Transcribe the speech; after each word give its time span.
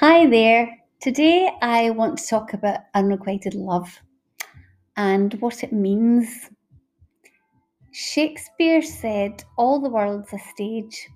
Hi 0.00 0.28
there. 0.28 0.78
Today 1.00 1.50
I 1.60 1.90
want 1.90 2.18
to 2.18 2.26
talk 2.28 2.52
about 2.52 2.82
unrequited 2.94 3.54
love 3.54 4.00
and 4.96 5.34
what 5.40 5.64
it 5.64 5.72
means. 5.72 6.50
Shakespeare 7.90 8.80
said, 8.80 9.42
All 9.56 9.80
the 9.80 9.90
world's 9.90 10.32
a 10.32 10.38
stage, 10.38 11.08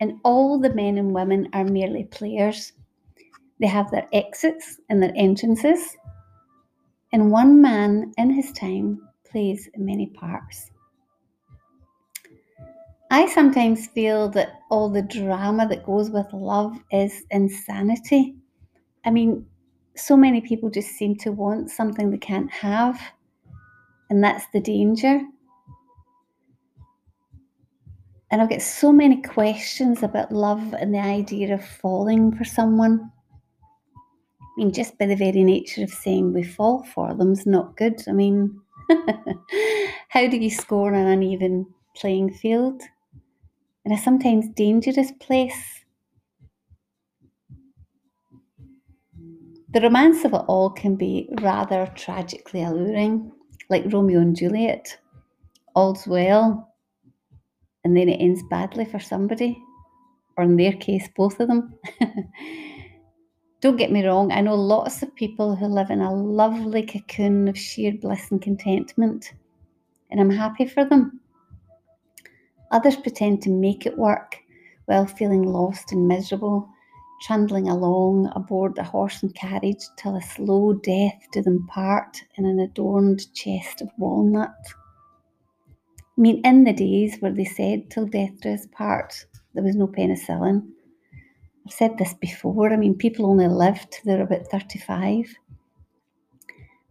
and 0.00 0.20
all 0.24 0.58
the 0.58 0.72
men 0.72 0.96
and 0.96 1.12
women 1.12 1.50
are 1.52 1.64
merely 1.64 2.04
players. 2.04 2.72
They 3.60 3.66
have 3.66 3.90
their 3.90 4.08
exits 4.14 4.80
and 4.88 5.02
their 5.02 5.12
entrances, 5.16 5.98
and 7.12 7.30
one 7.30 7.60
man 7.60 8.14
in 8.16 8.30
his 8.30 8.52
time 8.52 9.06
plays 9.30 9.68
many 9.76 10.06
parts. 10.06 10.69
I 13.12 13.26
sometimes 13.26 13.88
feel 13.88 14.28
that 14.30 14.60
all 14.70 14.88
the 14.88 15.02
drama 15.02 15.66
that 15.68 15.84
goes 15.84 16.10
with 16.10 16.32
love 16.32 16.78
is 16.92 17.24
insanity. 17.32 18.36
I 19.04 19.10
mean, 19.10 19.46
so 19.96 20.16
many 20.16 20.40
people 20.40 20.70
just 20.70 20.90
seem 20.90 21.16
to 21.16 21.32
want 21.32 21.70
something 21.70 22.10
they 22.10 22.18
can't 22.18 22.50
have, 22.52 23.00
and 24.08 24.22
that's 24.22 24.46
the 24.52 24.60
danger. 24.60 25.22
And 28.30 28.40
I've 28.40 28.48
got 28.48 28.62
so 28.62 28.92
many 28.92 29.20
questions 29.22 30.04
about 30.04 30.30
love 30.30 30.72
and 30.74 30.94
the 30.94 31.00
idea 31.00 31.52
of 31.52 31.64
falling 31.64 32.30
for 32.36 32.44
someone. 32.44 33.10
I 34.40 34.46
mean, 34.56 34.72
just 34.72 34.96
by 34.98 35.06
the 35.06 35.16
very 35.16 35.42
nature 35.42 35.82
of 35.82 35.90
saying 35.90 36.32
we 36.32 36.44
fall 36.44 36.84
for 36.84 37.12
them 37.12 37.32
is 37.32 37.44
not 37.44 37.76
good. 37.76 38.04
I 38.06 38.12
mean, 38.12 38.60
how 40.08 40.28
do 40.28 40.36
you 40.36 40.50
score 40.50 40.94
on 40.94 41.00
an 41.00 41.08
uneven 41.08 41.66
playing 41.96 42.34
field? 42.34 42.82
In 43.84 43.92
a 43.92 43.98
sometimes 43.98 44.48
dangerous 44.54 45.12
place. 45.12 45.84
The 49.72 49.80
romance 49.80 50.24
of 50.24 50.34
it 50.34 50.42
all 50.48 50.70
can 50.70 50.96
be 50.96 51.28
rather 51.40 51.86
tragically 51.94 52.62
alluring, 52.62 53.32
like 53.68 53.92
Romeo 53.92 54.20
and 54.20 54.34
Juliet. 54.34 54.98
All's 55.74 56.06
well, 56.06 56.74
and 57.84 57.96
then 57.96 58.08
it 58.08 58.16
ends 58.16 58.42
badly 58.50 58.84
for 58.84 58.98
somebody, 58.98 59.62
or 60.36 60.44
in 60.44 60.56
their 60.56 60.72
case, 60.72 61.08
both 61.16 61.38
of 61.38 61.48
them. 61.48 61.74
Don't 63.60 63.76
get 63.76 63.92
me 63.92 64.04
wrong, 64.04 64.32
I 64.32 64.40
know 64.40 64.54
lots 64.54 65.02
of 65.02 65.14
people 65.14 65.54
who 65.54 65.66
live 65.66 65.90
in 65.90 66.00
a 66.00 66.12
lovely 66.12 66.84
cocoon 66.84 67.46
of 67.46 67.56
sheer 67.58 67.92
bliss 67.92 68.30
and 68.30 68.42
contentment, 68.42 69.34
and 70.10 70.20
I'm 70.20 70.30
happy 70.30 70.66
for 70.66 70.84
them. 70.84 71.19
Others 72.70 72.96
pretend 72.96 73.42
to 73.42 73.50
make 73.50 73.86
it 73.86 73.98
work 73.98 74.36
while 74.86 75.06
feeling 75.06 75.42
lost 75.42 75.92
and 75.92 76.06
miserable, 76.06 76.68
trundling 77.22 77.68
along 77.68 78.30
aboard 78.34 78.78
a 78.78 78.82
horse 78.82 79.22
and 79.22 79.34
carriage 79.34 79.84
till 79.96 80.16
a 80.16 80.22
slow 80.22 80.72
death 80.72 81.20
do 81.32 81.42
them 81.42 81.66
part 81.66 82.22
in 82.36 82.46
an 82.46 82.60
adorned 82.60 83.32
chest 83.34 83.82
of 83.82 83.90
walnut. 83.98 84.54
I 85.98 86.20
mean, 86.20 86.40
in 86.44 86.64
the 86.64 86.72
days 86.72 87.16
where 87.20 87.32
they 87.32 87.44
said 87.44 87.90
till 87.90 88.06
death 88.06 88.40
do 88.40 88.52
us 88.52 88.66
part, 88.72 89.26
there 89.54 89.64
was 89.64 89.76
no 89.76 89.86
penicillin. 89.86 90.68
I've 91.66 91.72
said 91.72 91.98
this 91.98 92.14
before, 92.14 92.72
I 92.72 92.76
mean, 92.76 92.94
people 92.94 93.26
only 93.26 93.48
lived 93.48 93.90
till 93.90 94.12
they 94.12 94.16
were 94.16 94.24
about 94.24 94.46
35. 94.46 95.34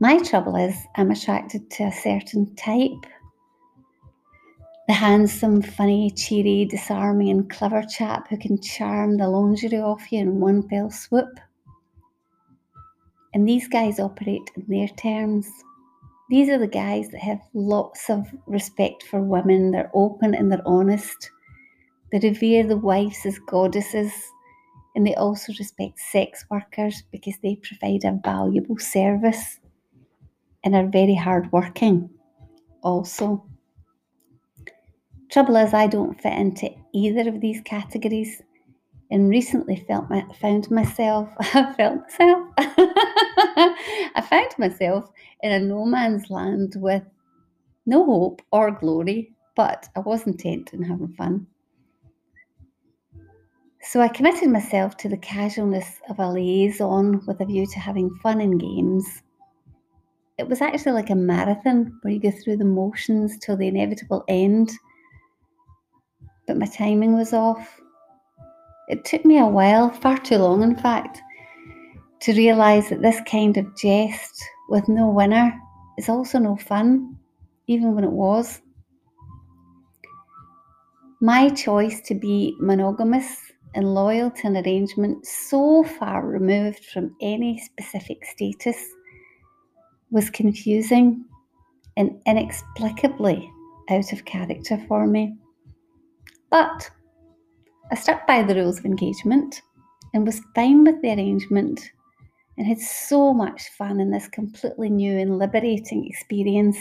My 0.00 0.18
trouble 0.18 0.56
is, 0.56 0.76
I'm 0.96 1.10
attracted 1.10 1.70
to 1.70 1.84
a 1.84 1.92
certain 1.92 2.54
type 2.54 3.04
the 4.88 4.94
handsome, 4.94 5.60
funny, 5.60 6.10
cheery, 6.10 6.64
disarming, 6.64 7.28
and 7.28 7.50
clever 7.50 7.82
chap 7.82 8.26
who 8.28 8.38
can 8.38 8.60
charm 8.60 9.18
the 9.18 9.28
lingerie 9.28 9.78
off 9.78 10.10
you 10.10 10.20
in 10.20 10.40
one 10.40 10.66
fell 10.66 10.90
swoop. 10.90 11.28
And 13.34 13.46
these 13.46 13.68
guys 13.68 14.00
operate 14.00 14.50
in 14.56 14.64
their 14.66 14.88
terms. 14.88 15.46
These 16.30 16.48
are 16.48 16.58
the 16.58 16.66
guys 16.66 17.10
that 17.10 17.20
have 17.20 17.40
lots 17.52 18.08
of 18.08 18.26
respect 18.46 19.02
for 19.02 19.20
women, 19.20 19.72
they're 19.72 19.90
open 19.92 20.34
and 20.34 20.50
they're 20.50 20.66
honest. 20.66 21.30
They 22.10 22.20
revere 22.20 22.66
the 22.66 22.78
wives 22.78 23.26
as 23.26 23.38
goddesses, 23.40 24.12
and 24.96 25.06
they 25.06 25.14
also 25.16 25.52
respect 25.58 25.98
sex 25.98 26.46
workers 26.50 27.02
because 27.12 27.34
they 27.42 27.56
provide 27.56 28.04
a 28.04 28.18
valuable 28.24 28.78
service 28.78 29.60
and 30.64 30.74
are 30.74 30.88
very 30.88 31.14
hardworking 31.14 32.08
also. 32.82 33.44
Trouble 35.38 35.54
is, 35.54 35.72
I 35.72 35.86
don't 35.86 36.20
fit 36.20 36.32
into 36.32 36.68
either 36.92 37.28
of 37.28 37.40
these 37.40 37.60
categories 37.60 38.42
and 39.12 39.30
recently 39.30 39.76
felt 39.86 40.10
my, 40.10 40.24
found 40.40 40.68
myself 40.68 41.28
I 41.38 41.72
felt 41.74 42.00
myself 42.00 42.48
I 42.58 44.26
found 44.28 44.50
myself 44.58 45.08
in 45.44 45.52
a 45.52 45.60
no 45.60 45.84
man's 45.84 46.28
land 46.28 46.74
with 46.78 47.04
no 47.86 48.04
hope 48.04 48.42
or 48.50 48.72
glory, 48.72 49.30
but 49.54 49.88
I 49.94 50.00
was 50.00 50.26
intent 50.26 50.70
on 50.74 50.82
having 50.82 51.14
fun. 51.14 51.46
So 53.80 54.00
I 54.00 54.08
committed 54.08 54.50
myself 54.50 54.96
to 54.96 55.08
the 55.08 55.18
casualness 55.18 56.00
of 56.10 56.18
a 56.18 56.28
liaison 56.28 57.22
with 57.28 57.40
a 57.40 57.44
view 57.44 57.64
to 57.64 57.78
having 57.78 58.12
fun 58.24 58.40
and 58.40 58.58
games. 58.58 59.22
It 60.36 60.48
was 60.48 60.60
actually 60.60 60.94
like 60.94 61.10
a 61.10 61.14
marathon 61.14 61.96
where 62.02 62.12
you 62.12 62.18
go 62.18 62.32
through 62.32 62.56
the 62.56 62.64
motions 62.64 63.38
till 63.38 63.56
the 63.56 63.68
inevitable 63.68 64.24
end 64.26 64.72
but 66.48 66.56
my 66.56 66.66
timing 66.66 67.14
was 67.14 67.32
off. 67.32 67.80
It 68.88 69.04
took 69.04 69.24
me 69.24 69.38
a 69.38 69.46
while, 69.46 69.90
far 69.90 70.18
too 70.18 70.38
long 70.38 70.62
in 70.62 70.74
fact, 70.74 71.20
to 72.22 72.32
realise 72.32 72.88
that 72.88 73.02
this 73.02 73.20
kind 73.30 73.56
of 73.58 73.76
jest 73.76 74.42
with 74.70 74.88
no 74.88 75.08
winner 75.10 75.56
is 75.98 76.08
also 76.08 76.38
no 76.38 76.56
fun, 76.56 77.16
even 77.68 77.94
when 77.94 78.02
it 78.02 78.10
was. 78.10 78.60
My 81.20 81.50
choice 81.50 82.00
to 82.02 82.14
be 82.14 82.56
monogamous 82.58 83.52
and 83.74 83.94
loyal 83.94 84.30
to 84.30 84.46
an 84.46 84.56
arrangement 84.56 85.26
so 85.26 85.84
far 85.84 86.26
removed 86.26 86.84
from 86.86 87.14
any 87.20 87.58
specific 87.58 88.24
status 88.24 88.76
was 90.10 90.30
confusing 90.30 91.24
and 91.96 92.18
inexplicably 92.26 93.50
out 93.90 94.12
of 94.12 94.24
character 94.24 94.82
for 94.88 95.06
me. 95.06 95.36
But 96.50 96.90
I 97.90 97.94
stuck 97.94 98.26
by 98.26 98.42
the 98.42 98.54
rules 98.54 98.78
of 98.78 98.84
engagement 98.84 99.62
and 100.14 100.24
was 100.26 100.40
fine 100.54 100.84
with 100.84 101.00
the 101.02 101.12
arrangement 101.12 101.90
and 102.56 102.66
had 102.66 102.78
so 102.78 103.32
much 103.32 103.68
fun 103.70 104.00
in 104.00 104.10
this 104.10 104.28
completely 104.28 104.90
new 104.90 105.18
and 105.18 105.38
liberating 105.38 106.06
experience 106.06 106.78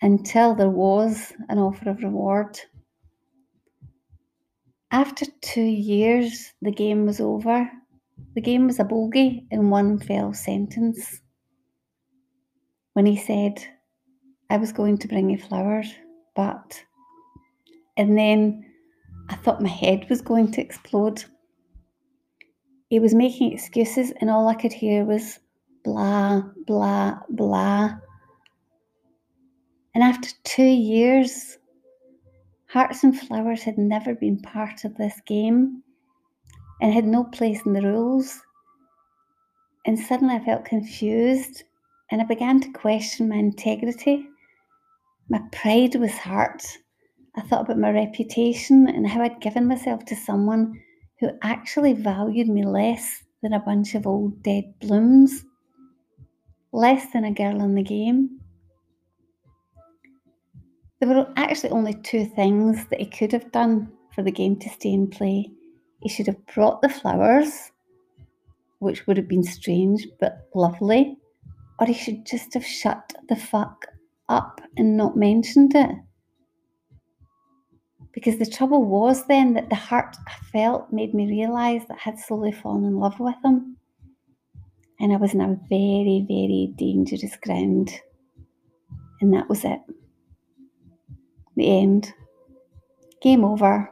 until 0.00 0.54
there 0.54 0.70
was 0.70 1.32
an 1.48 1.58
offer 1.58 1.90
of 1.90 2.02
reward. 2.02 2.58
After 4.90 5.26
two 5.42 5.60
years, 5.60 6.52
the 6.62 6.70
game 6.70 7.04
was 7.04 7.20
over. 7.20 7.70
The 8.34 8.40
game 8.40 8.66
was 8.66 8.78
a 8.78 8.84
bogey 8.84 9.46
in 9.50 9.70
one 9.70 9.98
fell 9.98 10.32
sentence. 10.32 11.20
When 12.94 13.06
he 13.06 13.16
said, 13.16 13.64
I 14.50 14.56
was 14.56 14.72
going 14.72 14.98
to 14.98 15.08
bring 15.08 15.30
you 15.30 15.38
flowers, 15.38 15.92
but 16.34 16.82
and 17.98 18.16
then 18.16 18.64
I 19.28 19.34
thought 19.34 19.60
my 19.60 19.68
head 19.68 20.08
was 20.08 20.22
going 20.22 20.52
to 20.52 20.62
explode. 20.62 21.24
He 22.88 23.00
was 23.00 23.12
making 23.12 23.52
excuses, 23.52 24.12
and 24.20 24.30
all 24.30 24.48
I 24.48 24.54
could 24.54 24.72
hear 24.72 25.04
was 25.04 25.40
blah, 25.84 26.42
blah, 26.66 27.18
blah. 27.28 27.90
And 29.94 30.04
after 30.04 30.30
two 30.44 30.62
years, 30.62 31.58
Hearts 32.68 33.02
and 33.02 33.18
Flowers 33.18 33.62
had 33.62 33.78
never 33.78 34.14
been 34.14 34.40
part 34.40 34.84
of 34.84 34.96
this 34.96 35.20
game 35.26 35.82
and 36.80 36.94
had 36.94 37.04
no 37.06 37.24
place 37.24 37.60
in 37.66 37.72
the 37.72 37.82
rules. 37.82 38.40
And 39.86 39.98
suddenly 39.98 40.36
I 40.36 40.44
felt 40.44 40.64
confused 40.64 41.64
and 42.10 42.20
I 42.20 42.24
began 42.24 42.60
to 42.60 42.72
question 42.72 43.28
my 43.28 43.36
integrity. 43.36 44.26
My 45.30 45.40
pride 45.50 45.94
was 45.96 46.12
hurt 46.12 46.62
I 47.36 47.42
thought 47.42 47.62
about 47.62 47.78
my 47.78 47.90
reputation 47.90 48.88
and 48.88 49.06
how 49.06 49.22
I'd 49.22 49.40
given 49.40 49.66
myself 49.66 50.04
to 50.06 50.16
someone 50.16 50.80
who 51.20 51.30
actually 51.42 51.92
valued 51.92 52.48
me 52.48 52.64
less 52.64 53.22
than 53.42 53.52
a 53.52 53.60
bunch 53.60 53.94
of 53.94 54.06
old 54.06 54.42
dead 54.42 54.74
blooms, 54.80 55.44
less 56.72 57.12
than 57.12 57.24
a 57.24 57.32
girl 57.32 57.62
in 57.62 57.74
the 57.74 57.82
game. 57.82 58.40
There 61.00 61.08
were 61.08 61.32
actually 61.36 61.70
only 61.70 61.94
two 61.94 62.24
things 62.24 62.86
that 62.88 63.00
he 63.00 63.06
could 63.06 63.32
have 63.32 63.52
done 63.52 63.92
for 64.14 64.22
the 64.22 64.32
game 64.32 64.56
to 64.60 64.68
stay 64.68 64.92
in 64.92 65.08
play. 65.08 65.50
He 66.00 66.08
should 66.08 66.26
have 66.26 66.44
brought 66.46 66.82
the 66.82 66.88
flowers, 66.88 67.70
which 68.80 69.06
would 69.06 69.16
have 69.16 69.28
been 69.28 69.44
strange 69.44 70.08
but 70.18 70.48
lovely, 70.54 71.18
or 71.78 71.86
he 71.86 71.94
should 71.94 72.26
just 72.26 72.54
have 72.54 72.64
shut 72.64 73.12
the 73.28 73.36
fuck 73.36 73.86
up 74.28 74.60
and 74.76 74.96
not 74.96 75.16
mentioned 75.16 75.74
it 75.74 75.90
Because 78.18 78.38
the 78.38 78.46
trouble 78.46 78.84
was 78.84 79.24
then 79.26 79.54
that 79.54 79.70
the 79.70 79.76
hurt 79.76 80.16
I 80.26 80.32
felt 80.50 80.92
made 80.92 81.14
me 81.14 81.28
realise 81.28 81.84
that 81.84 81.98
I 81.98 82.00
had 82.00 82.18
slowly 82.18 82.50
fallen 82.50 82.84
in 82.84 82.96
love 82.98 83.20
with 83.20 83.36
him. 83.44 83.76
And 84.98 85.12
I 85.12 85.16
was 85.18 85.34
in 85.34 85.40
a 85.40 85.56
very, 85.68 86.26
very 86.26 86.74
dangerous 86.76 87.36
ground. 87.36 87.92
And 89.20 89.32
that 89.32 89.48
was 89.48 89.64
it. 89.64 89.78
The 91.54 91.80
end. 91.80 92.12
Game 93.22 93.44
over 93.44 93.88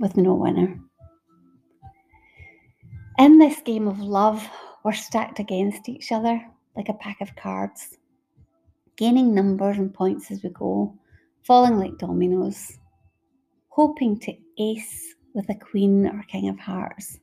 with 0.00 0.16
no 0.16 0.34
winner. 0.34 0.80
In 3.20 3.38
this 3.38 3.60
game 3.60 3.86
of 3.86 4.00
love, 4.00 4.44
we're 4.82 4.92
stacked 4.92 5.38
against 5.38 5.88
each 5.88 6.10
other 6.10 6.44
like 6.74 6.88
a 6.88 6.94
pack 6.94 7.20
of 7.20 7.36
cards, 7.36 7.96
gaining 8.96 9.32
numbers 9.32 9.78
and 9.78 9.94
points 9.94 10.32
as 10.32 10.42
we 10.42 10.48
go, 10.48 10.92
falling 11.44 11.78
like 11.78 11.96
dominoes, 11.98 12.76
hoping 13.76 14.18
to 14.18 14.32
ace 14.58 15.14
with 15.34 15.50
a 15.50 15.54
queen 15.54 16.06
or 16.06 16.24
king 16.28 16.48
of 16.48 16.58
hearts. 16.58 17.20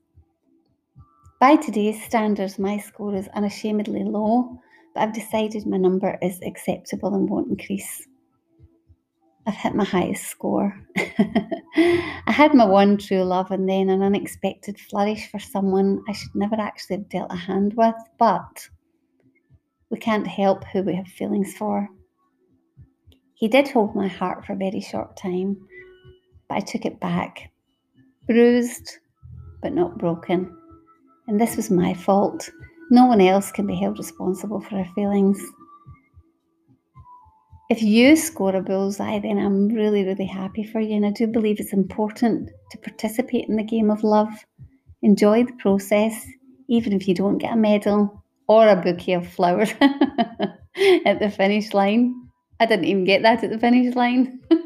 By 1.40 1.56
today's 1.56 2.02
standards, 2.04 2.60
my 2.60 2.78
score 2.78 3.16
is 3.16 3.28
unashamedly 3.30 4.04
low, 4.04 4.62
but 4.94 5.02
I've 5.02 5.16
decided 5.16 5.66
my 5.66 5.78
number 5.78 6.16
is 6.22 6.40
acceptable 6.46 7.16
and 7.16 7.28
won't 7.28 7.50
increase. 7.50 8.08
I've 9.48 9.56
hit 9.56 9.74
my 9.74 9.84
highest 9.84 10.28
score. 10.28 10.80
I 10.96 12.22
had 12.32 12.54
my 12.54 12.66
one 12.66 12.98
true 13.00 13.24
love 13.24 13.50
and 13.50 13.68
then 13.68 13.90
an 13.90 14.04
unexpected 14.04 14.80
flourish 14.80 15.32
for 15.32 15.40
someone 15.40 16.04
I 16.08 16.12
should 16.12 16.36
never 16.36 16.56
actually 16.60 16.98
have 16.98 17.10
dealt 17.10 17.34
a 17.34 17.36
hand 17.36 17.74
with, 17.76 17.96
but 18.20 18.70
we 19.90 19.98
can't 19.98 20.28
help 20.28 20.66
who 20.66 20.84
we 20.84 20.94
have 20.94 21.08
feelings 21.08 21.56
for. 21.58 21.90
He 23.34 23.48
did 23.48 23.70
hold 23.70 23.96
my 23.96 24.08
heart 24.08 24.46
for 24.46 24.54
a 24.54 24.56
very 24.56 24.82
short 24.82 25.18
time, 25.18 25.58
but 26.54 26.58
I 26.58 26.66
took 26.66 26.86
it 26.86 27.00
back. 27.00 27.52
Bruised, 28.28 29.00
but 29.62 29.74
not 29.74 29.98
broken. 29.98 30.56
And 31.28 31.42
this 31.42 31.56
was 31.56 31.72
my 31.72 31.94
fault. 31.94 32.50
No 32.92 33.06
one 33.06 33.22
else 33.22 33.52
can 33.52 33.66
be 33.66 33.76
held 33.76 33.98
responsible 33.98 34.62
for 34.62 34.76
our 34.78 34.88
feelings. 34.94 35.42
If 37.70 37.82
you 37.82 38.16
score 38.16 38.56
a 38.56 38.62
bullseye, 38.62 39.20
then 39.20 39.40
I'm 39.40 39.70
really, 39.70 40.04
really 40.06 40.26
happy 40.26 40.64
for 40.64 40.80
you. 40.80 40.96
And 40.96 41.06
I 41.06 41.12
do 41.12 41.26
believe 41.26 41.60
it's 41.60 41.74
important 41.74 42.52
to 42.72 42.78
participate 42.78 43.50
in 43.50 43.56
the 43.56 43.64
game 43.64 43.90
of 43.90 44.04
love. 44.04 44.30
Enjoy 45.02 45.44
the 45.44 45.54
process, 45.54 46.28
even 46.68 46.94
if 46.94 47.08
you 47.08 47.16
don't 47.16 47.40
get 47.40 47.54
a 47.54 47.58
medal 47.58 48.24
or 48.48 48.68
a 48.68 48.76
bouquet 48.76 49.14
of 49.14 49.28
flowers 49.28 49.72
at 49.82 51.20
the 51.20 51.34
finish 51.36 51.74
line. 51.74 52.14
I 52.60 52.68
didn't 52.68 52.86
even 52.86 53.06
get 53.06 53.24
that 53.24 53.44
at 53.44 53.50
the 53.50 53.58
finish 53.58 53.96
line. 53.96 54.40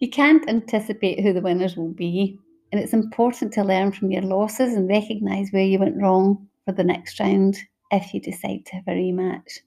you 0.00 0.08
can't 0.08 0.48
anticipate 0.48 1.20
who 1.20 1.32
the 1.32 1.42
winners 1.42 1.76
will 1.76 1.92
be, 1.92 2.38
and 2.72 2.80
it's 2.80 2.94
important 2.94 3.52
to 3.52 3.64
learn 3.64 3.92
from 3.92 4.10
your 4.10 4.22
losses 4.22 4.74
and 4.74 4.88
recognise 4.88 5.50
where 5.50 5.64
you 5.64 5.78
went 5.78 6.00
wrong 6.00 6.48
for 6.64 6.72
the 6.72 6.84
next 6.84 7.20
round 7.20 7.58
if 7.90 8.14
you 8.14 8.20
decide 8.20 8.64
to 8.66 8.76
have 8.76 8.88
a 8.88 8.92
rematch. 8.92 9.58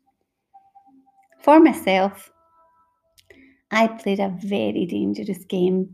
For 1.40 1.60
myself, 1.60 2.32
I 3.70 3.88
played 3.88 4.20
a 4.20 4.36
very 4.42 4.86
dangerous 4.86 5.44
game 5.46 5.94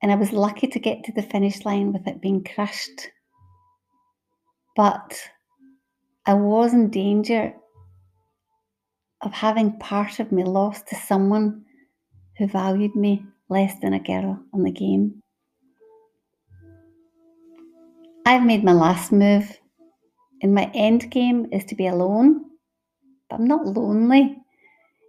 and 0.00 0.12
I 0.12 0.14
was 0.14 0.32
lucky 0.32 0.68
to 0.68 0.78
get 0.78 1.04
to 1.04 1.12
the 1.12 1.22
finish 1.22 1.64
line 1.64 1.92
with 1.92 2.06
it 2.06 2.22
being 2.22 2.44
crushed. 2.44 3.10
But 4.76 5.20
I 6.24 6.34
was 6.34 6.72
in 6.72 6.90
danger 6.90 7.52
of 9.22 9.32
having 9.32 9.78
part 9.80 10.20
of 10.20 10.30
me 10.30 10.44
lost 10.44 10.86
to 10.88 10.94
someone 10.94 11.64
who 12.38 12.46
valued 12.46 12.94
me 12.94 13.24
less 13.48 13.74
than 13.80 13.92
a 13.92 14.00
girl 14.00 14.40
on 14.54 14.62
the 14.62 14.70
game. 14.70 15.22
I've 18.24 18.44
made 18.44 18.62
my 18.62 18.72
last 18.72 19.10
move, 19.10 19.58
and 20.42 20.54
my 20.54 20.70
end 20.74 21.10
game 21.10 21.46
is 21.52 21.64
to 21.66 21.74
be 21.74 21.86
alone 21.86 22.48
but 23.28 23.40
I'm 23.40 23.46
not 23.46 23.66
lonely. 23.66 24.36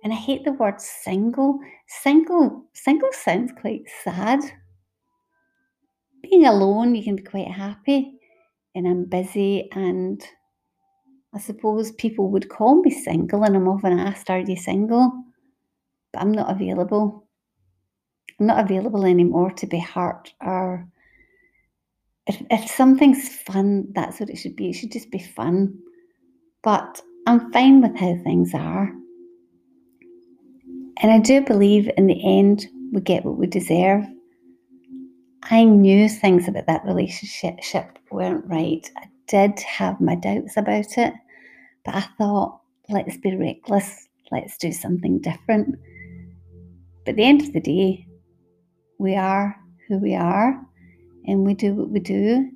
And 0.04 0.14
I 0.14 0.16
hate 0.16 0.46
the 0.46 0.54
word 0.54 0.80
single. 0.80 1.60
Single 1.88 2.66
single 2.74 3.10
sounds 3.12 3.52
quite 3.60 3.84
sad. 4.04 4.40
Being 6.22 6.46
alone, 6.46 6.96
you 6.96 7.04
can 7.04 7.16
be 7.16 7.24
quite 7.24 7.52
happy. 7.52 8.20
And 8.76 8.88
I'm 8.88 9.06
busy 9.06 9.70
and 9.74 10.24
I 11.34 11.40
suppose 11.40 11.92
people 11.94 12.30
would 12.32 12.50
call 12.50 12.82
me 12.82 12.92
single 12.92 13.44
and 13.44 13.56
I'm 13.56 13.68
often 13.68 14.00
asked, 14.00 14.30
Are 14.30 14.40
you 14.40 14.56
single? 14.56 15.12
I'm 16.20 16.32
not 16.32 16.52
available. 16.52 17.28
I'm 18.40 18.48
not 18.48 18.64
available 18.64 19.06
anymore 19.06 19.52
to 19.52 19.68
be 19.68 19.80
hurt 19.80 20.34
or 20.42 20.88
if, 22.30 22.42
if 22.52 22.70
something's 22.70 23.28
fun, 23.28 23.88
that's 23.94 24.20
what 24.20 24.30
it 24.30 24.38
should 24.38 24.56
be. 24.56 24.70
It 24.70 24.74
should 24.74 24.92
just 24.92 25.10
be 25.10 25.20
fun. 25.20 25.80
But 26.62 27.02
I'm 27.26 27.52
fine 27.52 27.82
with 27.82 27.98
how 27.98 28.16
things 28.24 28.54
are. 28.54 28.94
And 31.02 31.12
I 31.12 31.18
do 31.20 31.42
believe 31.42 31.90
in 31.98 32.06
the 32.06 32.22
end 32.24 32.68
we 32.94 33.02
get 33.02 33.26
what 33.26 33.38
we 33.38 33.48
deserve. 33.48 34.06
I 35.44 35.64
knew 35.64 36.08
things 36.08 36.48
about 36.48 36.68
that 36.68 36.86
relationship 36.86 37.98
weren't 38.12 38.46
right. 38.46 38.90
I 38.98 39.06
did 39.28 39.60
have 39.62 40.00
my 40.00 40.16
doubts 40.16 40.58
about 40.58 40.98
it, 40.98 41.14
but 41.86 41.96
I 41.96 42.06
thought, 42.18 42.60
let's 42.90 43.18
be 43.18 43.36
reckless, 43.36 44.08
let's 44.32 44.58
do 44.58 44.72
something 44.72 45.20
different. 45.20 45.80
But 47.10 47.14
at 47.14 47.18
the 47.18 47.26
end 47.26 47.42
of 47.42 47.54
the 47.54 47.60
day, 47.60 48.06
we 49.00 49.16
are 49.16 49.60
who 49.88 49.98
we 49.98 50.14
are 50.14 50.62
and 51.26 51.44
we 51.44 51.56
do 51.56 51.74
what 51.74 51.90
we 51.90 52.00
do. 52.00 52.52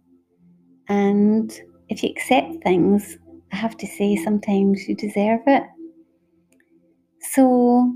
And 0.87 1.51
if 1.89 2.03
you 2.03 2.11
accept 2.11 2.63
things 2.63 3.17
I 3.51 3.55
have 3.55 3.75
to 3.77 3.87
say, 3.87 4.15
sometimes 4.15 4.87
you 4.87 4.93
deserve 4.93 5.39
it. 5.47 5.63
So, 7.31 7.95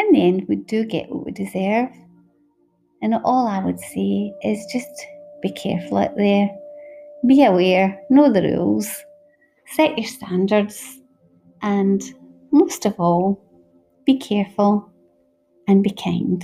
in 0.00 0.12
the 0.12 0.22
end, 0.22 0.44
we 0.50 0.56
do 0.56 0.84
get 0.84 1.08
what 1.08 1.24
we 1.24 1.32
deserve. 1.32 1.88
And 3.00 3.14
all 3.24 3.46
I 3.46 3.64
would 3.64 3.80
say 3.80 4.34
is 4.42 4.66
just 4.70 5.06
be 5.40 5.50
careful 5.50 5.96
out 5.96 6.14
there, 6.14 6.50
be 7.26 7.42
aware, 7.42 7.98
know 8.10 8.30
the 8.30 8.42
rules, 8.42 8.94
set 9.64 9.96
your 9.96 10.06
standards, 10.06 11.00
and 11.62 12.02
most 12.50 12.84
of 12.84 13.00
all, 13.00 13.47
be 14.08 14.16
careful 14.16 14.90
and 15.68 15.82
be 15.84 15.90
kind. 15.90 16.42